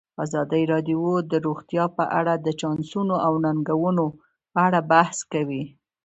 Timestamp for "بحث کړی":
4.91-5.63